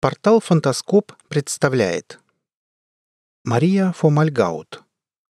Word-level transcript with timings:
Портал 0.00 0.40
«Фантаскоп» 0.40 1.12
представляет 1.28 2.20
Мария 3.44 3.92
Фомальгаут 3.92 4.82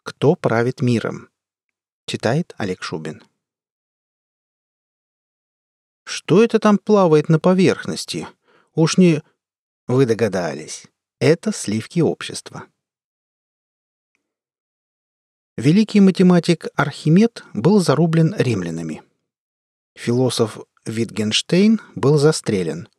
«Кто 0.05 0.37
правит 0.37 0.81
миром?» 0.81 1.29
Читает 2.07 2.55
Олег 2.57 2.85
Шубин 2.85 3.21
Что 6.05 6.45
это 6.45 6.61
там 6.61 6.79
плавает 6.79 7.29
на 7.29 7.41
поверхности? 7.41 8.29
Уж 8.77 8.97
не... 8.97 9.25
Вы 9.89 10.07
догадались. 10.07 10.87
Это 11.19 11.51
сливки 11.51 11.99
общества. 11.99 12.69
Великий 15.57 15.99
математик 15.99 16.69
Архимед 16.77 17.43
был 17.55 17.81
зарублен 17.81 18.37
римлянами. 18.39 19.03
Философ 19.97 20.61
Витгенштейн 20.85 21.81
был 21.97 22.19
застрелен– 22.19 22.89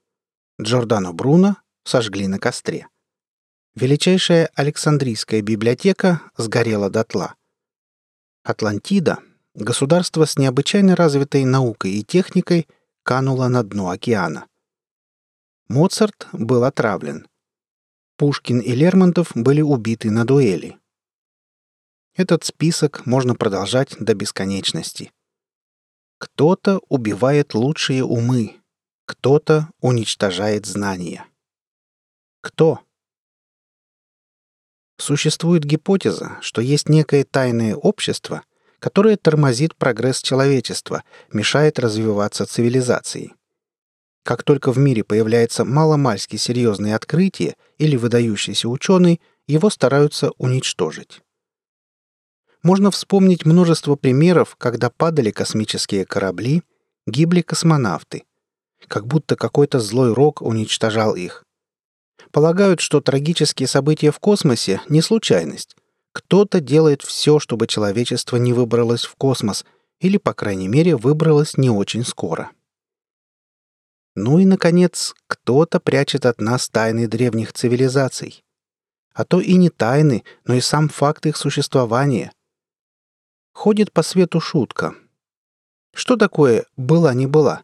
Джордано 0.61 1.11
Бруно 1.11 1.57
сожгли 1.91 2.27
на 2.27 2.39
костре. 2.39 2.87
Величайшая 3.75 4.49
Александрийская 4.55 5.41
библиотека 5.41 6.21
сгорела 6.37 6.89
дотла. 6.89 7.35
Атлантида, 8.43 9.19
государство 9.55 10.23
с 10.23 10.37
необычайно 10.37 10.95
развитой 10.95 11.43
наукой 11.43 11.91
и 11.91 12.03
техникой, 12.03 12.65
кануло 13.03 13.49
на 13.49 13.63
дно 13.63 13.89
океана. 13.89 14.47
Моцарт 15.67 16.29
был 16.31 16.63
отравлен. 16.63 17.27
Пушкин 18.15 18.59
и 18.59 18.71
Лермонтов 18.73 19.31
были 19.35 19.59
убиты 19.59 20.11
на 20.11 20.23
дуэли. 20.23 20.77
Этот 22.15 22.45
список 22.45 23.05
можно 23.05 23.35
продолжать 23.35 23.97
до 23.99 24.15
бесконечности. 24.15 25.11
Кто-то 26.19 26.79
убивает 26.87 27.53
лучшие 27.53 28.05
умы, 28.05 28.61
кто-то 29.05 29.69
уничтожает 29.81 30.65
знания. 30.65 31.25
Кто? 32.41 32.79
Существует 34.97 35.63
гипотеза, 35.63 36.37
что 36.41 36.61
есть 36.61 36.89
некое 36.89 37.23
тайное 37.23 37.75
общество, 37.75 38.43
которое 38.79 39.17
тормозит 39.17 39.75
прогресс 39.75 40.21
человечества, 40.21 41.03
мешает 41.31 41.79
развиваться 41.79 42.45
цивилизации. 42.45 43.33
Как 44.23 44.43
только 44.43 44.71
в 44.71 44.77
мире 44.77 45.03
появляется 45.03 45.65
маломальски 45.65 46.35
серьезное 46.35 46.95
открытие 46.95 47.55
или 47.77 47.95
выдающийся 47.95 48.69
ученый, 48.69 49.21
его 49.47 49.69
стараются 49.69 50.31
уничтожить. 50.37 51.21
Можно 52.63 52.91
вспомнить 52.91 53.45
множество 53.45 53.95
примеров, 53.95 54.55
когда 54.57 54.91
падали 54.91 55.31
космические 55.31 56.05
корабли, 56.05 56.61
гибли 57.07 57.41
космонавты– 57.41 58.23
как 58.87 59.07
будто 59.07 59.35
какой-то 59.35 59.79
злой 59.79 60.13
рок 60.13 60.41
уничтожал 60.41 61.15
их. 61.15 61.43
Полагают, 62.31 62.79
что 62.79 63.01
трагические 63.01 63.67
события 63.67 64.11
в 64.11 64.19
космосе— 64.19 64.81
не 64.89 65.01
случайность. 65.01 65.75
Кто-то 66.13 66.59
делает 66.59 67.01
все, 67.01 67.39
чтобы 67.39 67.67
человечество 67.67 68.37
не 68.37 68.53
выбралось 68.53 69.05
в 69.05 69.15
космос, 69.15 69.65
или, 69.99 70.17
по 70.17 70.33
крайней 70.33 70.67
мере, 70.67 70.95
выбралось 70.95 71.57
не 71.57 71.69
очень 71.69 72.05
скоро. 72.05 72.51
Ну 74.15 74.39
и, 74.39 74.45
наконец, 74.45 75.13
кто-то 75.27 75.79
прячет 75.79 76.25
от 76.25 76.41
нас 76.41 76.69
тайны 76.69 77.07
древних 77.07 77.53
цивилизаций. 77.53 78.43
А 79.13 79.23
то 79.23 79.39
и 79.39 79.55
не 79.55 79.69
тайны, 79.69 80.23
но 80.45 80.55
и 80.55 80.61
сам 80.61 80.89
факт 80.89 81.25
их 81.25 81.37
существования. 81.37 82.31
Ходит 83.53 83.91
по 83.91 84.03
свету 84.03 84.39
шутка. 84.39 84.95
Что 85.93 86.15
такое 86.17 86.65
«была 86.77 87.13
не 87.13 87.27
была»? 87.27 87.63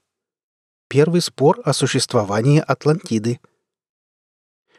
Первый 0.90 1.22
спор 1.22 1.62
о 1.66 1.73
существовании 1.73 2.64
Атлантиды. 2.66 3.40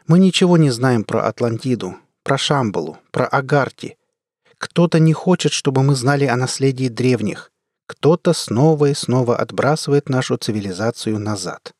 Мы 0.09 0.17
ничего 0.17 0.57
не 0.57 0.71
знаем 0.71 1.03
про 1.03 1.27
Атлантиду, 1.27 1.95
про 2.23 2.35
Шамбалу, 2.35 2.97
про 3.11 3.27
Агарти. 3.27 3.95
Кто-то 4.57 4.97
не 4.97 5.13
хочет, 5.13 5.51
чтобы 5.51 5.83
мы 5.83 5.93
знали 5.93 6.25
о 6.25 6.35
наследии 6.35 6.87
древних. 6.87 7.51
Кто-то 7.85 8.33
снова 8.33 8.87
и 8.87 8.95
снова 8.95 9.37
отбрасывает 9.37 10.09
нашу 10.09 10.37
цивилизацию 10.37 11.19
назад. 11.19 11.73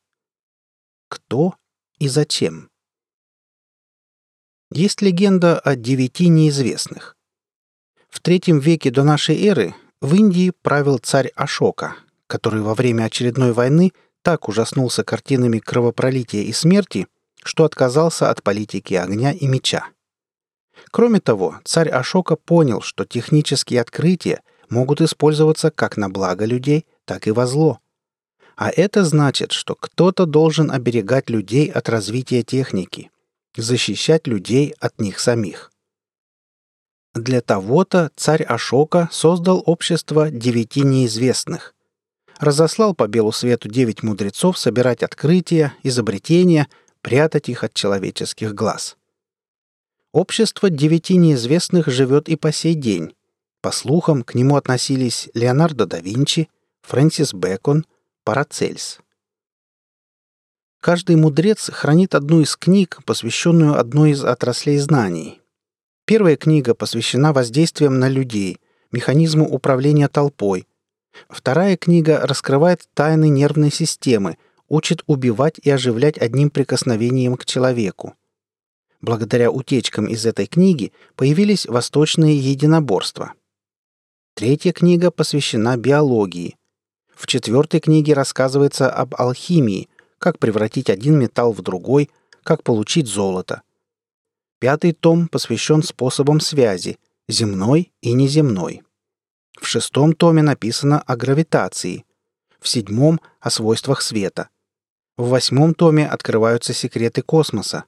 Кто 1.08 1.56
и 1.98 2.06
зачем? 2.06 2.70
Есть 4.70 5.02
легенда 5.02 5.58
о 5.58 5.74
девяти 5.74 6.28
неизвестных. 6.28 7.16
В 8.08 8.20
третьем 8.20 8.60
веке 8.60 8.92
до 8.92 9.02
нашей 9.02 9.44
эры 9.44 9.74
в 10.00 10.14
Индии 10.14 10.52
правил 10.62 10.98
царь 10.98 11.32
Ашока, 11.34 11.96
который 12.28 12.62
во 12.62 12.76
время 12.76 13.06
очередной 13.06 13.52
войны 13.52 13.90
так 14.22 14.48
ужаснулся 14.48 15.02
картинами 15.02 15.58
кровопролития 15.58 16.42
и 16.42 16.52
смерти, 16.52 17.08
что 17.42 17.64
отказался 17.64 18.30
от 18.30 18.42
политики 18.42 18.94
огня 18.94 19.32
и 19.32 19.46
меча. 19.46 19.88
Кроме 20.90 21.20
того, 21.20 21.60
царь 21.64 21.88
Ашока 21.88 22.36
понял, 22.36 22.80
что 22.80 23.04
технические 23.04 23.80
открытия 23.80 24.40
могут 24.68 25.00
использоваться 25.00 25.70
как 25.70 25.96
на 25.96 26.08
благо 26.08 26.44
людей, 26.44 26.86
так 27.04 27.26
и 27.26 27.30
во 27.30 27.46
зло. 27.46 27.80
А 28.56 28.70
это 28.70 29.04
значит, 29.04 29.52
что 29.52 29.74
кто-то 29.74 30.26
должен 30.26 30.70
оберегать 30.70 31.30
людей 31.30 31.70
от 31.70 31.88
развития 31.88 32.42
техники, 32.42 33.10
защищать 33.56 34.26
людей 34.26 34.74
от 34.80 35.00
них 35.00 35.18
самих. 35.18 35.72
Для 37.14 37.40
того-то 37.40 38.10
царь 38.16 38.42
Ашока 38.44 39.08
создал 39.10 39.62
общество 39.66 40.30
девяти 40.30 40.82
неизвестных– 40.82 41.74
разослал 42.40 42.94
по 42.94 43.06
белу 43.06 43.30
свету 43.30 43.68
девять 43.68 44.02
мудрецов 44.02 44.58
собирать 44.58 45.02
открытия, 45.02 45.74
изобретения, 45.82 46.68
прятать 47.02 47.48
их 47.48 47.64
от 47.64 47.74
человеческих 47.74 48.54
глаз. 48.54 48.96
Общество 50.12 50.70
девяти 50.70 51.16
неизвестных 51.16 51.86
живет 51.88 52.28
и 52.28 52.36
по 52.36 52.52
сей 52.52 52.74
день. 52.74 53.14
По 53.60 53.70
слухам, 53.70 54.22
к 54.22 54.34
нему 54.34 54.56
относились 54.56 55.28
Леонардо 55.34 55.86
да 55.86 56.00
Винчи, 56.00 56.48
Фрэнсис 56.82 57.34
Бэкон, 57.34 57.86
Парацельс. 58.24 59.00
Каждый 60.80 61.16
мудрец 61.16 61.70
хранит 61.70 62.14
одну 62.14 62.40
из 62.40 62.56
книг, 62.56 63.00
посвященную 63.04 63.78
одной 63.78 64.12
из 64.12 64.24
отраслей 64.24 64.78
знаний. 64.78 65.40
Первая 66.06 66.36
книга 66.36 66.74
посвящена 66.74 67.32
воздействиям 67.32 67.98
на 67.98 68.08
людей, 68.08 68.58
механизму 68.90 69.46
управления 69.46 70.08
толпой, 70.08 70.66
Вторая 71.28 71.76
книга 71.76 72.20
раскрывает 72.22 72.88
тайны 72.94 73.28
нервной 73.28 73.70
системы, 73.70 74.36
учит 74.70 75.02
убивать 75.06 75.58
и 75.62 75.68
оживлять 75.68 76.16
одним 76.16 76.48
прикосновением 76.48 77.36
к 77.36 77.44
человеку. 77.44 78.14
Благодаря 79.02 79.50
утечкам 79.50 80.06
из 80.06 80.24
этой 80.24 80.46
книги 80.46 80.92
появились 81.16 81.66
восточные 81.66 82.38
единоборства. 82.38 83.34
Третья 84.34 84.72
книга 84.72 85.10
посвящена 85.10 85.76
биологии. 85.76 86.56
В 87.14 87.26
четвертой 87.26 87.80
книге 87.80 88.14
рассказывается 88.14 88.90
об 88.90 89.14
алхимии, 89.16 89.88
как 90.18 90.38
превратить 90.38 90.88
один 90.88 91.18
металл 91.18 91.52
в 91.52 91.60
другой, 91.62 92.08
как 92.42 92.62
получить 92.62 93.08
золото. 93.08 93.62
Пятый 94.60 94.92
том 94.92 95.28
посвящен 95.28 95.82
способам 95.82 96.40
связи, 96.40 96.98
земной 97.28 97.92
и 98.02 98.12
неземной. 98.12 98.82
В 99.60 99.66
шестом 99.66 100.12
томе 100.12 100.42
написано 100.42 101.00
о 101.00 101.16
гравитации, 101.16 102.04
в 102.60 102.68
седьмом— 102.68 103.20
о 103.40 103.50
свойствах 103.50 104.02
света. 104.02 104.48
В 105.20 105.28
восьмом 105.28 105.74
томе 105.74 106.08
открываются 106.08 106.72
секреты 106.72 107.20
космоса. 107.20 107.84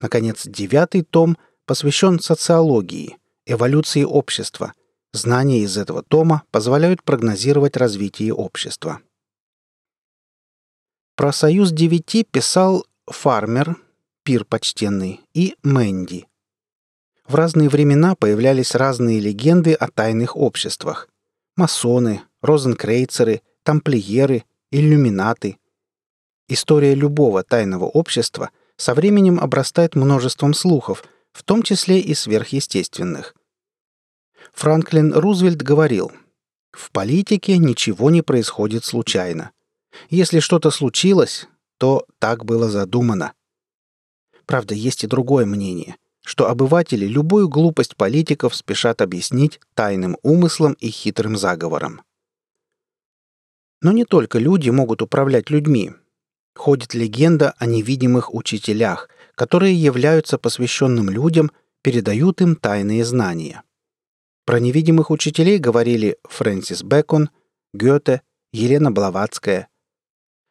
Наконец, 0.00 0.44
девятый 0.44 1.02
том 1.02 1.38
посвящен 1.66 2.18
социологии, 2.18 3.16
эволюции 3.46 4.02
общества. 4.02 4.72
Знания 5.12 5.60
из 5.60 5.78
этого 5.78 6.02
тома 6.02 6.42
позволяют 6.50 7.04
прогнозировать 7.04 7.76
развитие 7.76 8.34
общества. 8.34 9.00
Про 11.14 11.30
союз 11.30 11.70
девяти 11.70 12.24
писал 12.24 12.84
Фармер, 13.06 13.76
пир 14.24 14.44
почтенный, 14.44 15.20
и 15.34 15.54
Мэнди. 15.62 16.26
В 17.28 17.36
разные 17.36 17.68
времена 17.68 18.16
появлялись 18.16 18.74
разные 18.74 19.20
легенды 19.20 19.74
о 19.74 19.86
тайных 19.86 20.36
обществах. 20.36 21.08
Масоны, 21.54 22.22
розенкрейцеры, 22.42 23.42
тамплиеры, 23.62 24.42
иллюминаты. 24.72 25.56
История 26.48 26.94
любого 26.94 27.44
тайного 27.44 27.84
общества 27.84 28.50
со 28.76 28.94
временем 28.94 29.38
обрастает 29.38 29.94
множеством 29.94 30.54
слухов, 30.54 31.04
в 31.32 31.42
том 31.42 31.62
числе 31.62 32.00
и 32.00 32.14
сверхъестественных. 32.14 33.34
Франклин 34.52 35.12
Рузвельт 35.12 35.62
говорил, 35.62 36.10
«В 36.72 36.90
политике 36.90 37.58
ничего 37.58 38.10
не 38.10 38.22
происходит 38.22 38.84
случайно. 38.84 39.50
Если 40.10 40.40
что-то 40.40 40.70
случилось, 40.70 41.48
то 41.78 42.06
так 42.18 42.44
было 42.44 42.68
задумано». 42.68 43.34
Правда, 44.46 44.74
есть 44.74 45.04
и 45.04 45.06
другое 45.06 45.44
мнение– 45.44 45.96
что 46.28 46.50
обыватели 46.50 47.06
любую 47.06 47.48
глупость 47.48 47.96
политиков 47.96 48.54
спешат 48.54 49.00
объяснить 49.00 49.60
тайным 49.72 50.18
умыслом 50.22 50.74
и 50.74 50.90
хитрым 50.90 51.38
заговором. 51.38 52.02
Но 53.80 53.92
не 53.92 54.04
только 54.04 54.38
люди 54.38 54.68
могут 54.68 55.00
управлять 55.00 55.48
людьми. 55.48 55.94
Ходит 56.58 56.92
легенда 56.92 57.54
о 57.58 57.66
невидимых 57.66 58.34
учителях, 58.34 59.08
которые 59.34 59.74
являются 59.74 60.38
посвященным 60.38 61.08
людям, 61.08 61.50
передают 61.82 62.40
им 62.42 62.56
тайные 62.56 63.04
знания. 63.04 63.62
Про 64.44 64.60
невидимых 64.60 65.10
учителей 65.10 65.58
говорили 65.58 66.18
Фрэнсис 66.24 66.82
Бэкон, 66.82 67.30
Гёте, 67.72 68.22
Елена 68.52 68.90
Блаватская. 68.90 69.68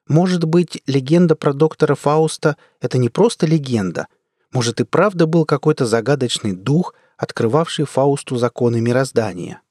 Может 0.08 0.46
быть, 0.46 0.82
легенда 0.88 1.36
про 1.36 1.54
доктора 1.54 1.96
Фауста— 1.96 2.56
это 2.82 2.98
не 2.98 3.10
просто 3.10 3.46
легенда. 3.46 4.08
Может, 4.54 4.80
и 4.80 4.86
правда 4.86 5.26
был 5.26 5.46
какой-то 5.46 5.86
загадочный 5.86 6.54
дух, 6.54 6.94
открывавший 7.18 7.86
Фаусту 7.86 8.38
законы 8.38 8.80
мироздания. 8.80 9.62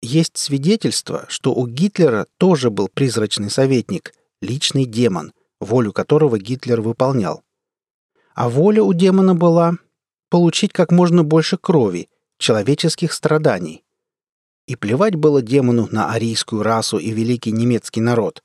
Есть 0.00 0.36
свидетельство, 0.36 1.26
что 1.28 1.52
у 1.52 1.66
Гитлера 1.66 2.28
тоже 2.36 2.70
был 2.70 2.88
призрачный 2.88 3.50
советник, 3.50 4.12
личный 4.40 4.84
демон, 4.84 5.32
волю 5.60 5.92
которого 5.92 6.38
Гитлер 6.38 6.80
выполнял. 6.80 7.42
А 8.34 8.48
воля 8.48 8.82
у 8.82 8.92
демона 8.92 9.34
была 9.34 9.74
получить 10.30 10.72
как 10.72 10.92
можно 10.92 11.24
больше 11.24 11.56
крови, 11.56 12.08
человеческих 12.38 13.12
страданий. 13.12 13.84
И 14.66 14.76
плевать 14.76 15.16
было 15.16 15.42
демону 15.42 15.88
на 15.90 16.12
арийскую 16.12 16.62
расу 16.62 16.98
и 16.98 17.10
великий 17.10 17.52
немецкий 17.52 18.00
народ. 18.00 18.42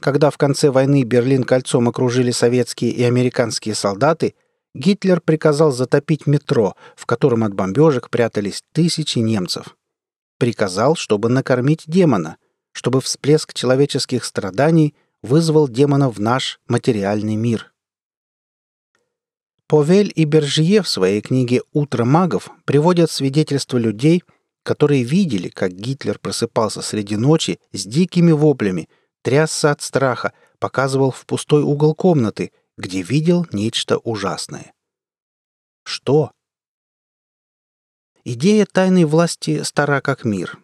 Когда 0.00 0.30
в 0.30 0.38
конце 0.38 0.70
войны 0.70 1.02
Берлин 1.04 1.44
кольцом 1.44 1.88
окружили 1.88 2.30
советские 2.30 2.90
и 2.90 3.02
американские 3.02 3.74
солдаты, 3.74 4.34
Гитлер 4.74 5.20
приказал 5.20 5.70
затопить 5.70 6.26
метро, 6.26 6.74
в 6.96 7.06
котором 7.06 7.44
от 7.44 7.54
бомбежек 7.54 8.08
прятались 8.10 8.62
тысячи 8.72 9.18
немцев. 9.18 9.76
Приказал, 10.38 10.96
чтобы 10.96 11.28
накормить 11.28 11.84
демона, 11.86 12.38
чтобы 12.72 13.00
всплеск 13.00 13.52
человеческих 13.52 14.24
страданий 14.24 14.94
вызвал 15.22 15.68
демона 15.68 16.10
в 16.10 16.20
наш 16.20 16.60
материальный 16.66 17.36
мир. 17.36 17.72
Повель 19.66 20.12
и 20.14 20.24
Бержье 20.24 20.82
в 20.82 20.88
своей 20.88 21.22
книге 21.22 21.62
«Утро 21.72 22.04
магов» 22.04 22.50
приводят 22.66 23.10
свидетельства 23.10 23.78
людей, 23.78 24.22
которые 24.62 25.02
видели, 25.02 25.48
как 25.48 25.72
Гитлер 25.72 26.18
просыпался 26.18 26.82
среди 26.82 27.16
ночи 27.16 27.58
с 27.72 27.86
дикими 27.86 28.32
воплями, 28.32 28.88
трясся 29.22 29.70
от 29.70 29.80
страха, 29.80 30.34
показывал 30.58 31.10
в 31.10 31.24
пустой 31.24 31.62
угол 31.62 31.94
комнаты, 31.94 32.52
где 32.76 33.02
видел 33.02 33.46
нечто 33.52 33.98
ужасное. 33.98 34.72
Что? 35.84 36.32
Идея 38.24 38.66
тайной 38.66 39.04
власти 39.04 39.62
стара 39.62 40.00
как 40.00 40.24
мир. 40.24 40.58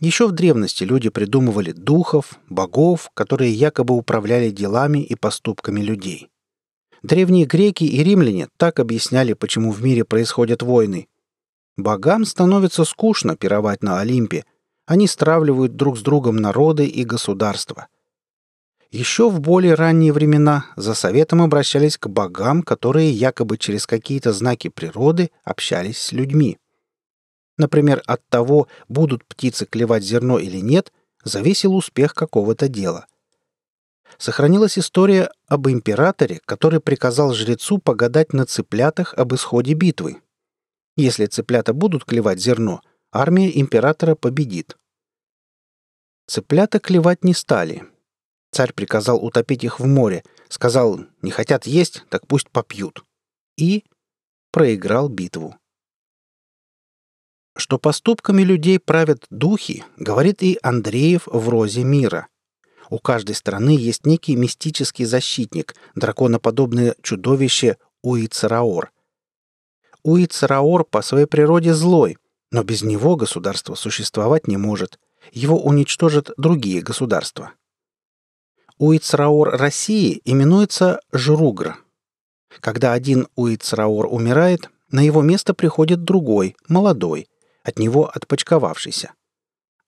Еще 0.00 0.26
в 0.26 0.32
древности 0.32 0.84
люди 0.84 1.08
придумывали 1.08 1.72
духов, 1.72 2.38
богов, 2.48 3.10
которые 3.14 3.52
якобы 3.52 3.94
управляли 3.94 4.50
делами 4.50 4.98
и 4.98 5.14
поступками 5.14 5.80
людей. 5.80 6.28
Древние 7.02 7.44
греки 7.44 7.84
и 7.84 8.02
римляне 8.02 8.48
так 8.56 8.80
объясняли, 8.80 9.34
почему 9.34 9.70
в 9.70 9.84
мире 9.84 10.04
происходят 10.04 10.62
войны. 10.62 11.06
Богам 11.76 12.24
становится 12.24 12.84
скучно 12.84 13.36
пировать 13.36 13.82
на 13.82 14.00
Олимпе. 14.00 14.44
Они 14.86 15.06
стравливают 15.06 15.76
друг 15.76 15.98
с 15.98 16.02
другом 16.02 16.36
народы 16.36 16.86
и 16.86 17.04
государства. 17.04 17.88
Еще 18.90 19.28
в 19.28 19.40
более 19.40 19.74
ранние 19.74 20.12
времена 20.12 20.66
за 20.76 20.94
советом 20.94 21.42
обращались 21.42 21.98
к 21.98 22.06
богам, 22.06 22.62
которые 22.62 23.10
якобы 23.10 23.58
через 23.58 23.86
какие-то 23.86 24.32
знаки 24.32 24.68
природы 24.68 25.30
общались 25.42 25.98
с 25.98 26.12
людьми. 26.12 26.58
Например, 27.56 28.02
от 28.06 28.26
того, 28.28 28.68
будут 28.88 29.24
птицы 29.24 29.66
клевать 29.66 30.02
зерно 30.02 30.38
или 30.38 30.58
нет, 30.58 30.92
зависел 31.22 31.74
успех 31.74 32.14
какого-то 32.14 32.68
дела. 32.68 33.06
Сохранилась 34.18 34.78
история 34.78 35.30
об 35.46 35.68
императоре, 35.68 36.40
который 36.44 36.80
приказал 36.80 37.32
жрецу 37.32 37.78
погадать 37.78 38.32
на 38.32 38.46
цыплятах 38.46 39.14
об 39.14 39.34
исходе 39.34 39.74
битвы. 39.74 40.20
Если 40.96 41.26
цыплята 41.26 41.72
будут 41.72 42.04
клевать 42.04 42.40
зерно, 42.40 42.80
армия 43.12 43.58
императора 43.58 44.14
победит. 44.14 44.76
Цыплята 46.26 46.78
клевать 46.78 47.24
не 47.24 47.34
стали. 47.34 47.84
Царь 48.52 48.72
приказал 48.72 49.22
утопить 49.24 49.64
их 49.64 49.80
в 49.80 49.86
море, 49.86 50.22
сказал, 50.48 51.00
не 51.22 51.32
хотят 51.32 51.66
есть, 51.66 52.04
так 52.08 52.26
пусть 52.28 52.48
попьют. 52.50 53.04
И 53.56 53.84
проиграл 54.52 55.08
битву. 55.08 55.56
Что 57.56 57.78
поступками 57.78 58.42
людей 58.42 58.80
правят 58.80 59.26
духи, 59.30 59.84
говорит 59.96 60.42
и 60.42 60.58
Андреев 60.62 61.26
в 61.26 61.48
«Розе 61.48 61.84
мира». 61.84 62.26
У 62.90 62.98
каждой 62.98 63.36
страны 63.36 63.70
есть 63.70 64.06
некий 64.06 64.36
мистический 64.36 65.04
защитник, 65.04 65.74
драконоподобное 65.94 66.96
чудовище 67.00 67.76
Уицераор. 68.02 68.90
Уицераор 70.02 70.84
по 70.84 71.00
своей 71.00 71.26
природе 71.26 71.74
злой, 71.74 72.18
но 72.50 72.62
без 72.62 72.82
него 72.82 73.16
государство 73.16 73.74
существовать 73.74 74.48
не 74.48 74.56
может. 74.56 74.98
Его 75.32 75.58
уничтожат 75.62 76.30
другие 76.36 76.82
государства. 76.82 77.52
Уицераор 78.78 79.56
России 79.56 80.20
именуется 80.24 81.00
Жругр. 81.12 81.78
Когда 82.60 82.92
один 82.92 83.28
Уицераор 83.36 84.06
умирает, 84.06 84.68
на 84.90 85.00
его 85.00 85.22
место 85.22 85.54
приходит 85.54 86.04
другой, 86.04 86.56
молодой– 86.68 87.28
от 87.64 87.78
него 87.78 88.08
отпочковавшийся. 88.08 89.12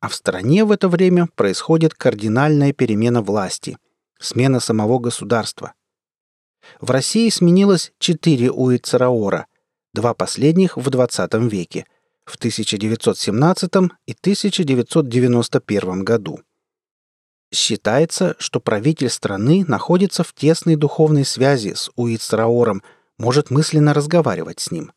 А 0.01 0.09
в 0.09 0.15
стране 0.15 0.65
в 0.65 0.73
это 0.73 0.89
время 0.89 1.29
происходит 1.37 1.95
кардинальная 1.95 2.73
перемена 2.73 3.23
власти, 3.23 3.79
смена 4.19 4.59
самого 4.61 4.99
государства. 4.99 5.75
В 6.81 6.91
России 6.91 7.29
сменилось 7.29 7.93
четыре 7.99 8.51
Уицераора, 8.51 9.47
два 9.95 10.15
последних 10.15 10.77
в 10.77 10.89
XX 10.89 11.49
веке, 11.49 11.87
в 12.25 12.35
1917 12.37 13.71
и 14.07 14.13
1991 14.13 16.05
году. 16.05 16.41
Считается, 17.53 18.35
что 18.39 18.59
правитель 18.59 19.09
страны 19.09 19.65
находится 19.67 20.25
в 20.25 20.33
тесной 20.35 20.75
духовной 20.75 21.25
связи 21.25 21.75
с 21.75 21.91
Уицераором, 21.95 22.83
может 23.19 23.51
мысленно 23.51 23.95
разговаривать 23.95 24.59
с 24.61 24.73
ним. 24.73 24.93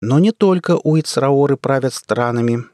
Но 0.00 0.20
не 0.20 0.30
только 0.30 0.76
уицраоры 0.76 1.56
правят 1.56 1.92
странами. 1.92 2.64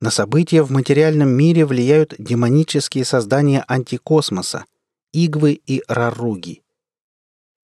На 0.00 0.10
события 0.10 0.62
в 0.62 0.70
материальном 0.70 1.28
мире 1.28 1.66
влияют 1.66 2.14
демонические 2.18 3.04
создания 3.04 3.64
антикосмоса– 3.66 4.64
игвы 5.12 5.60
и 5.66 5.82
раруги. 5.88 6.62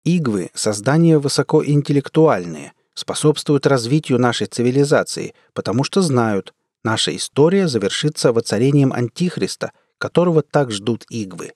Игвы– 0.04 0.50
создания 0.56 1.20
высокоинтеллектуальные, 1.20 2.74
способствуют 2.96 3.68
развитию 3.68 4.18
нашей 4.18 4.48
цивилизации, 4.48 5.36
потому 5.54 5.84
что 5.84 6.02
знают, 6.02 6.56
наша 6.84 7.16
история 7.16 7.68
завершится 7.68 8.34
воцарением 8.34 8.92
Антихриста, 8.94 9.74
которого 10.00 10.42
так 10.42 10.72
ждут 10.72 11.06
игвы. 11.10 11.54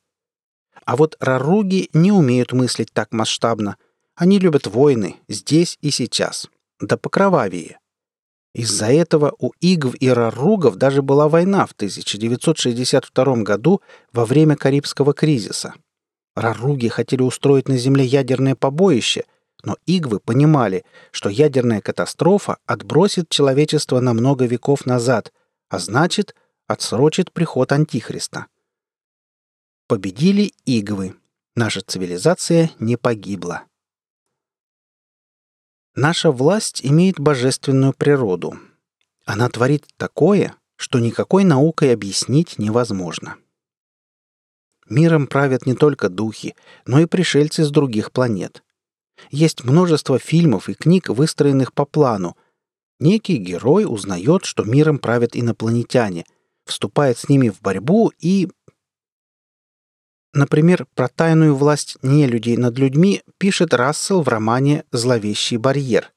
А 0.86 0.96
вот 0.96 1.18
раруги 1.20 1.90
не 1.94 2.12
умеют 2.12 2.54
мыслить 2.54 2.94
так 2.94 3.12
масштабно. 3.14 3.78
Они 4.16 4.38
любят 4.38 4.68
войны 4.68 5.16
здесь 5.28 5.80
и 5.82 5.90
сейчас– 5.90 6.48
да 6.80 6.98
покровавее. 6.98 7.80
Из-за 8.54 8.88
этого 8.88 9.36
у 9.38 9.52
Игв 9.62 9.96
и 10.00 10.10
Раругов 10.10 10.78
даже 10.78 11.02
была 11.02 11.30
война 11.30 11.66
в 11.66 11.74
1962 11.74 13.44
году 13.44 13.82
во 14.12 14.26
время 14.26 14.56
Карибского 14.56 15.14
кризиса. 15.14 15.76
Раруги 16.36 16.88
хотели 16.88 17.22
устроить 17.22 17.68
на 17.68 17.78
Земле 17.78 18.06
ядерное 18.06 18.56
побоище, 18.56 19.26
но 19.64 19.76
Игвы 19.86 20.20
понимали, 20.20 20.86
что 21.12 21.30
ядерная 21.30 21.82
катастрофа 21.82 22.58
отбросит 22.66 23.30
человечество 23.30 24.00
на 24.00 24.14
много 24.14 24.46
веков 24.46 24.86
назад, 24.86 25.32
а 25.70 25.80
значит, 25.80 26.36
отсрочит 26.68 27.32
приход 27.32 27.72
Антихриста. 27.72 28.48
Победили 29.88 30.54
Игвы. 30.66 31.16
Наша 31.56 31.82
цивилизация 31.82 32.72
не 32.80 32.98
погибла. 32.98 33.64
Наша 36.00 36.30
власть 36.30 36.82
имеет 36.86 37.20
божественную 37.20 37.92
природу. 37.92 38.60
Она 39.26 39.50
творит 39.50 39.84
такое, 39.98 40.54
что 40.76 41.00
никакой 41.00 41.44
наукой 41.44 41.92
объяснить 41.92 42.60
невозможно. 42.60 43.38
Миром 44.88 45.26
правят 45.26 45.66
не 45.66 45.74
только 45.74 46.10
духи, 46.10 46.56
но 46.86 47.00
и 47.00 47.08
пришельцы 47.08 47.64
с 47.64 47.72
других 47.72 48.12
планет. 48.12 48.64
Есть 49.32 49.64
множество 49.64 50.20
фильмов 50.20 50.70
и 50.70 50.76
книг, 50.76 51.10
выстроенных 51.10 51.74
по 51.74 51.84
плану. 51.84 52.38
Некий 53.00 53.38
герой 53.38 53.86
узнает, 53.88 54.46
что 54.46 54.66
миром 54.66 55.00
правят 55.00 55.32
инопланетяне, 55.34 56.26
вступает 56.64 57.18
с 57.18 57.28
ними 57.28 57.50
в 57.50 57.60
борьбу 57.62 58.12
и 58.20 58.50
Например, 60.34 60.86
про 60.94 61.08
тайную 61.08 61.56
власть 61.56 61.98
нелюдей 62.02 62.58
над 62.58 62.78
людьми 62.78 63.24
пишет 63.38 63.74
Рассел 63.74 64.22
в 64.22 64.28
романе 64.28 64.84
«Зловещий 64.92 65.58
барьер». 65.58 66.12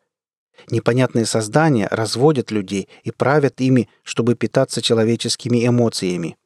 Непонятные 0.70 1.26
создания 1.26 1.88
разводят 1.90 2.50
людей 2.50 2.88
и 3.02 3.10
правят 3.10 3.60
ими, 3.60 3.88
чтобы 4.02 4.34
питаться 4.34 4.82
человеческими 4.82 5.66
эмоциями. 5.66 6.36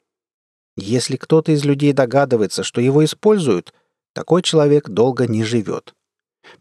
Если 0.76 1.16
кто-то 1.16 1.52
из 1.52 1.64
людей 1.64 1.92
догадывается, 1.92 2.62
что 2.62 2.80
его 2.80 3.04
используют, 3.04 3.74
такой 4.12 4.42
человек 4.42 4.88
долго 4.88 5.26
не 5.26 5.44
живет. 5.44 5.94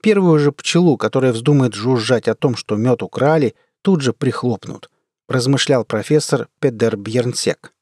Первую 0.02 0.40
же 0.40 0.52
пчелу, 0.52 0.98
которая 0.98 1.34
вздумает 1.34 1.74
жужжать 1.74 2.28
о 2.28 2.36
том, 2.36 2.56
что 2.56 2.76
мед 2.76 3.04
украли, 3.04 3.56
тут 3.82 4.02
же 4.02 4.14
прихлопнут, 4.14 4.90
размышлял 5.28 5.84
профессор 5.84 6.48
Педер 6.60 6.98
Бьернсек. 6.98 7.74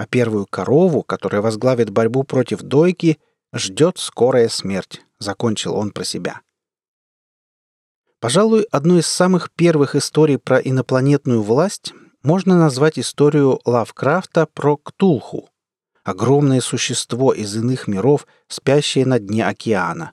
А 0.00 0.06
первую 0.06 0.46
корову, 0.46 1.02
которая 1.02 1.42
возглавит 1.42 1.90
борьбу 1.90 2.22
против 2.22 2.62
дойки, 2.62 3.18
ждет 3.52 3.98
скорая 3.98 4.48
смерть, 4.48 5.02
закончил 5.18 5.74
он 5.76 5.90
про 5.90 6.04
себя. 6.04 6.40
Пожалуй, 8.18 8.62
одной 8.70 9.00
из 9.00 9.06
самых 9.06 9.50
первых 9.50 9.94
историй 9.94 10.38
про 10.38 10.56
инопланетную 10.56 11.42
власть 11.42 11.92
можно 12.22 12.58
назвать 12.58 12.98
историю 12.98 13.60
Лавкрафта 13.66 14.46
про 14.46 14.78
Ктулху. 14.78 15.50
Огромное 16.02 16.62
существо 16.62 17.34
из 17.34 17.54
иных 17.54 17.86
миров, 17.86 18.26
спящее 18.48 19.04
на 19.04 19.18
дне 19.18 19.46
океана. 19.46 20.12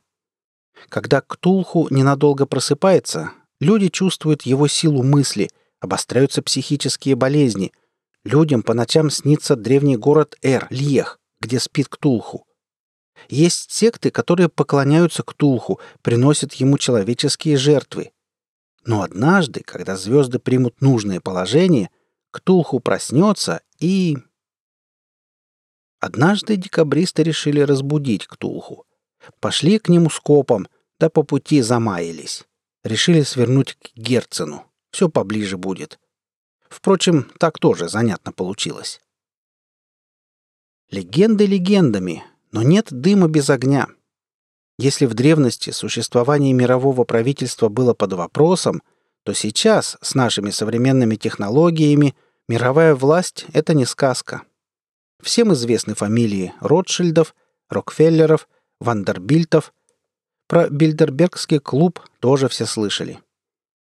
Когда 0.90 1.22
Ктулху 1.22 1.88
ненадолго 1.92 2.46
просыпается, 2.46 3.32
люди 3.62 3.88
чувствуют 3.88 4.42
его 4.42 4.68
силу 4.68 5.02
мысли, 5.02 5.50
обостряются 5.80 6.42
психические 6.42 7.16
болезни. 7.16 7.72
Людям 8.28 8.62
по 8.62 8.74
ночам 8.74 9.10
снится 9.10 9.56
древний 9.56 9.96
город 9.96 10.36
Эр, 10.42 10.68
Льех, 10.70 11.18
где 11.40 11.62
спит 11.62 11.88
Ктулху. 11.88 12.46
Есть 13.30 13.72
секты, 13.72 14.12
которые 14.12 14.50
поклоняются 14.50 15.24
Ктулху, 15.24 15.80
приносят 16.02 16.52
ему 16.56 16.78
человеческие 16.78 17.56
жертвы. 17.56 18.12
Но 18.84 19.02
однажды, 19.02 19.62
когда 19.62 19.96
звезды 19.96 20.40
примут 20.40 20.82
нужное 20.82 21.22
положение, 21.22 21.90
Ктулху 22.32 22.82
проснется 22.82 23.62
и... 23.80 24.18
Однажды 26.02 26.58
декабристы 26.58 27.24
решили 27.24 27.62
разбудить 27.62 28.28
Ктулху. 28.28 28.86
Пошли 29.40 29.80
к 29.80 29.88
нему 29.88 30.10
скопом, 30.10 30.68
да 31.00 31.10
по 31.10 31.24
пути 31.24 31.62
замаялись. 31.62 32.44
Решили 32.84 33.22
свернуть 33.22 33.76
к 33.76 33.96
Герцену. 33.96 34.66
Все 34.92 35.08
поближе 35.08 35.58
будет. 35.58 35.98
Впрочем, 36.70 37.32
так 37.40 37.60
тоже 37.60 37.88
занятно 37.88 38.32
получилось. 38.32 39.02
Легенды 40.90 41.46
легендами, 41.46 42.24
но 42.52 42.64
нет 42.64 42.88
дыма 42.92 43.28
без 43.28 43.50
огня. 43.50 43.88
Если 44.78 45.06
в 45.06 45.14
древности 45.14 45.72
существование 45.72 46.54
мирового 46.54 47.04
правительства 47.04 47.68
было 47.68 47.94
под 47.94 48.14
вопросом, 48.14 48.82
то 49.24 49.34
сейчас, 49.34 49.98
с 50.02 50.16
нашими 50.16 50.52
современными 50.52 51.16
технологиями, 51.16 52.16
мировая 52.48 52.96
власть— 52.96 53.46
это 53.54 53.74
не 53.74 53.86
сказка. 53.86 54.44
Всем 55.22 55.52
известны 55.54 55.96
фамилии 55.96 56.54
Ротшильдов, 56.62 57.36
Рокфеллеров, 57.70 58.48
Вандербильтов. 58.80 59.74
Про 60.48 60.70
Бильдербергский 60.70 61.60
клуб 61.60 62.00
тоже 62.20 62.48
все 62.48 62.66
слышали. 62.66 63.20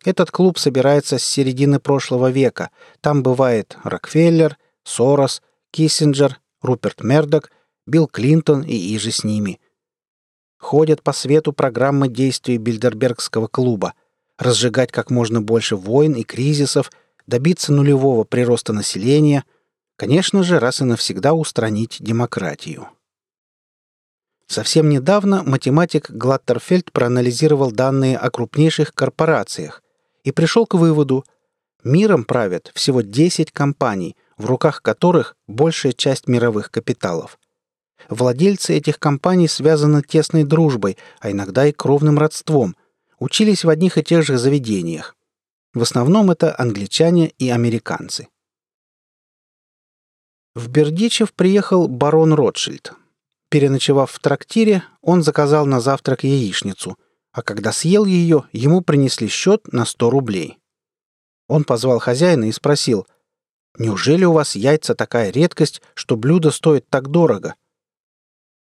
Этот 0.05 0.31
клуб 0.31 0.57
собирается 0.59 1.17
с 1.17 1.25
середины 1.25 1.79
прошлого 1.79 2.31
века. 2.31 2.69
Там 3.01 3.23
бывает 3.23 3.75
Рокфеллер, 3.83 4.57
Сорос, 4.83 5.41
Киссинджер, 5.71 6.39
Руперт 6.61 7.03
Мердок— 7.03 7.51
Билл 7.87 8.07
Клинтон 8.07 8.63
и 8.63 8.75
иже 8.95 9.11
с 9.11 9.23
ними. 9.23 9.59
Ходят 10.57 11.03
по 11.03 11.11
свету 11.11 11.53
программы 11.53 12.07
действий 12.07 12.57
Бильдербергского 12.57 13.47
клуба. 13.47 13.93
Разжигать 14.37 14.91
как 14.91 15.11
можно 15.11 15.41
больше 15.41 15.75
войн 15.75 16.13
и 16.13 16.23
кризисов, 16.23 16.91
добиться 17.27 17.71
нулевого 17.71 18.23
прироста 18.23 18.73
населения, 18.73 19.43
конечно 19.97 20.43
же, 20.43 20.59
раз 20.59 20.81
и 20.81 20.83
навсегда 20.83 21.33
устранить 21.33 21.97
демократию. 21.99 22.89
Совсем 24.47 24.89
недавно 24.89 25.43
математик 25.43 26.11
Глаттерфельд 26.11 26.91
проанализировал 26.91 27.71
данные 27.71 28.17
о 28.17 28.29
крупнейших 28.29 28.93
корпорациях 28.93 29.81
и 30.25 30.31
пришел 30.31 30.65
к 30.65 30.73
выводу, 30.73 31.23
миром 31.83 32.25
правят 32.25 32.71
всего 32.73 33.01
10 33.01 33.51
компаний, 33.51 34.17
в 34.37 34.47
руках 34.47 34.81
которых 34.81 35.37
большая 35.47 35.93
часть 35.93 36.27
мировых 36.27 36.71
капиталов. 36.71 37.39
Владельцы 38.09 38.75
этих 38.75 38.99
компаний 38.99 39.47
связаны 39.47 40.01
тесной 40.01 40.43
дружбой, 40.43 40.97
а 41.19 41.31
иногда 41.31 41.65
и 41.67 41.71
кровным 41.71 42.19
родством. 42.19 42.75
Учились 43.19 43.63
в 43.63 43.69
одних 43.69 43.97
и 43.97 44.03
тех 44.03 44.25
же 44.25 44.37
заведениях. 44.37 45.15
В 45.73 45.81
основном 45.81 46.31
это 46.31 46.53
англичане 46.57 47.29
и 47.37 47.49
американцы. 47.49 48.27
В 50.53 50.69
Бердичев 50.69 51.33
приехал 51.33 51.87
барон 51.87 52.33
Ротшильд. 52.33 52.93
Переночевав 53.49 54.11
в 54.11 54.19
трактире, 54.19 54.83
он 55.01 55.21
заказал 55.21 55.65
на 55.65 55.79
завтрак 55.79 56.23
яичницу, 56.23 56.97
а 57.35 57.41
когда 57.41 57.73
съел 57.73 58.05
ее, 58.05 58.47
ему 58.53 58.79
принесли 58.79 59.27
счет 59.27 59.67
на 59.73 59.85
100 59.85 60.09
рублей. 60.09 60.57
Он 61.49 61.65
позвал 61.65 61.99
хозяина 61.99 62.45
и 62.45 62.53
спросил, 62.53 63.07
«Неужели 63.77 64.23
у 64.23 64.31
вас 64.31 64.55
яйца 64.55 64.95
такая 64.95 65.31
редкость, 65.31 65.81
что 65.95 66.15
блюдо 66.15 66.49
стоит 66.49 66.87
так 66.89 67.09
дорого?» 67.09 67.55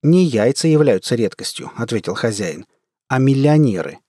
«Не 0.01 0.23
яйца 0.23 0.67
являются 0.67 1.13
редкостью»,— 1.13 1.71
ответил 1.77 2.15
хозяин,— 2.15 2.65
«а 3.07 3.19
миллионеры». 3.19 3.99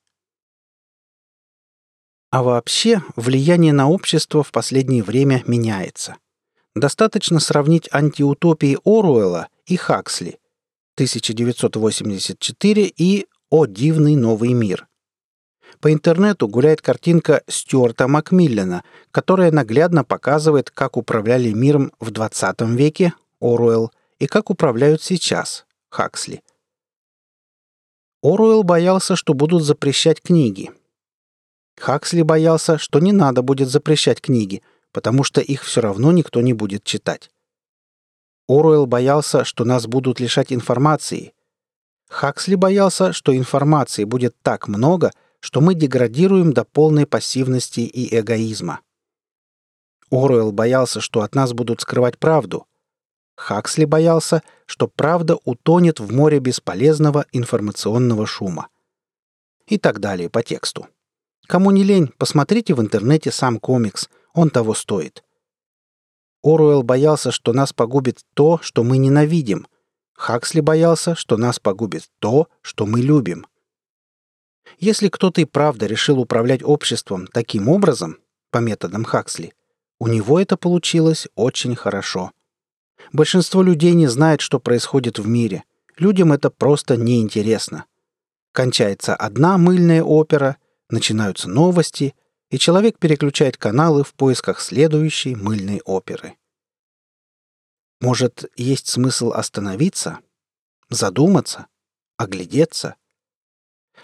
А 2.31 2.41
вообще, 2.41 3.03
влияние 3.15 3.73
на 3.73 3.87
общество 3.87 4.41
в 4.41 4.51
последнее 4.51 5.03
время 5.03 5.43
меняется. 5.45 6.17
Достаточно 6.73 7.39
сравнить 7.39 7.87
антиутопии 7.91 8.79
Оруэлла 8.83 9.49
и 9.67 9.75
Хаксли 9.75 10.39
1984 10.95 12.93
и 12.97 13.27
«О 13.49 13.65
дивный 13.65 14.15
новый 14.15 14.53
мир». 14.53 14.87
По 15.79 15.93
интернету 15.93 16.47
гуляет 16.47 16.81
картинка 16.81 17.41
Стюарта 17.47 18.07
Макмиллена, 18.07 18.83
которая 19.11 19.51
наглядно 19.51 20.03
показывает, 20.03 20.69
как 20.69 20.97
управляли 20.97 21.51
миром 21.51 21.93
в 21.99 22.11
20 22.11 22.61
веке 22.61 23.13
Оруэлл 23.39 23.91
и 24.19 24.27
как 24.27 24.49
управляют 24.49 25.01
сейчас 25.01 25.65
Хаксли. 25.89 26.43
Оруэлл 28.21 28.63
боялся, 28.63 29.15
что 29.15 29.33
будут 29.33 29.63
запрещать 29.63 30.21
книги. 30.21 30.71
Хаксли 31.77 32.21
боялся, 32.21 32.77
что 32.77 32.99
не 32.99 33.13
надо 33.13 33.41
будет 33.41 33.69
запрещать 33.69 34.19
книги, 34.19 34.61
потому 34.91 35.23
что 35.23 35.39
их 35.39 35.63
все 35.63 35.79
равно 35.79 36.11
никто 36.11 36.41
не 36.41 36.51
будет 36.53 36.83
читать. 36.83 37.31
Оруэлл 38.49 38.87
боялся, 38.87 39.45
что 39.45 39.63
нас 39.63 39.87
будут 39.87 40.19
лишать 40.19 40.51
информации. 40.51 41.33
Хаксли 42.09 42.55
боялся, 42.55 43.13
что 43.13 43.35
информации 43.35 44.03
будет 44.03 44.35
так 44.41 44.67
много, 44.67 45.11
что 45.39 45.61
мы 45.61 45.75
деградируем 45.75 46.51
до 46.51 46.65
полной 46.65 47.05
пассивности 47.05 47.81
и 47.81 48.19
эгоизма. 48.19 48.81
Оруэлл 50.11 50.51
боялся, 50.51 51.01
что 51.01 51.21
от 51.21 51.35
нас 51.35 51.53
будут 51.53 51.81
скрывать 51.81 52.17
правду. 52.17 52.65
Хаксли 53.37 53.85
боялся, 53.85 54.43
что 54.65 54.87
правда 54.87 55.37
утонет 55.45 55.99
в 55.99 56.11
море 56.11 56.39
бесполезного 56.39 57.25
информационного 57.31 58.25
шума. 58.25 58.67
И 59.67 59.77
так 59.77 59.99
далее 59.99 60.29
по 60.29 60.41
тексту. 60.41 60.87
Кому 61.47 61.71
не 61.71 61.83
лень, 61.83 62.11
посмотрите 62.17 62.73
в 62.73 62.81
интернете 62.81 63.31
сам 63.31 63.59
комикс, 63.59 64.09
он 64.33 64.49
того 64.49 64.73
стоит. 64.73 65.23
Оруэлл 66.43 66.83
боялся, 66.83 67.31
что 67.31 67.53
нас 67.53 67.71
погубит 67.71 68.19
то, 68.33 68.59
что 68.61 68.83
мы 68.83 68.97
ненавидим. 68.97 69.67
Хаксли 70.19 70.59
боялся, 70.59 71.15
что 71.15 71.37
нас 71.37 71.59
погубит 71.59 72.09
то, 72.19 72.49
что 72.61 72.85
мы 72.85 72.99
любим. 72.99 73.47
Если 74.77 75.07
кто-то 75.07 75.39
и 75.39 75.45
правда 75.45 75.85
решил 75.85 76.19
управлять 76.19 76.61
обществом 76.61 77.25
таким 77.25 77.69
образом, 77.69 78.17
по 78.51 78.57
методам 78.57 79.05
Хаксли, 79.05 79.53
у 79.97 80.07
него 80.07 80.37
это 80.37 80.57
получилось 80.57 81.29
очень 81.35 81.73
хорошо. 81.73 82.33
Большинство 83.13 83.63
людей 83.63 83.93
не 83.93 84.07
знает, 84.07 84.41
что 84.41 84.59
происходит 84.59 85.19
в 85.19 85.25
мире. 85.25 85.63
Людям 85.97 86.33
это 86.33 86.49
просто 86.49 86.97
неинтересно. 86.97 87.85
Кончается 88.51 89.15
одна 89.15 89.57
мыльная 89.57 90.03
опера, 90.03 90.57
начинаются 90.89 91.47
новости, 91.49 92.13
и 92.49 92.59
человек 92.59 92.99
переключает 92.99 93.55
каналы 93.55 94.03
в 94.03 94.13
поисках 94.13 94.59
следующей 94.59 95.35
мыльной 95.35 95.81
оперы. 95.85 96.35
Может, 97.99 98.49
есть 98.55 98.87
смысл 98.87 99.31
остановиться, 99.31 100.19
задуматься, 100.89 101.67
оглядеться? 102.17 102.95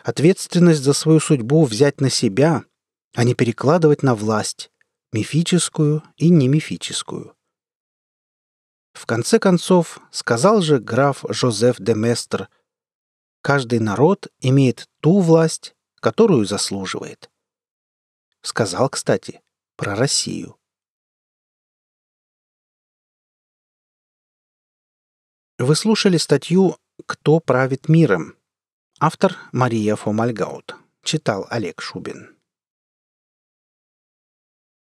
Ответственность 0.04 0.84
за 0.84 0.94
свою 0.94 1.20
судьбу 1.22 1.64
взять 1.64 2.02
на 2.02 2.10
себя, 2.10 2.66
а 3.14 3.24
не 3.24 3.34
перекладывать 3.34 4.04
на 4.04 4.14
власть, 4.14 4.70
мифическую 5.14 6.04
и 6.18 6.30
немифическую. 6.30 7.36
В 8.92 9.06
конце 9.06 9.40
концов, 9.40 10.00
сказал 10.12 10.62
же 10.62 10.80
граф 10.80 11.24
Жозеф 11.30 11.78
де 11.80 11.94
Местр, 11.94 12.50
каждый 13.42 13.80
народ 13.80 14.28
имеет 14.40 14.90
ту 15.02 15.22
власть, 15.22 15.76
которую 16.02 16.46
заслуживает. 16.46 17.30
Сказал, 18.42 18.90
кстати, 18.90 19.42
про 19.78 19.96
Россию. 19.96 20.58
Вы 25.58 25.78
слушали 25.78 26.18
статью 26.18 26.76
«Кто 27.06 27.40
правит 27.40 27.88
миром?» 27.88 28.36
Автор 29.00 29.38
Мария 29.54 29.96
Фомальгаут. 29.96 30.76
Читал 31.02 31.48
Олег 31.50 31.82
Шубин. 31.82 32.35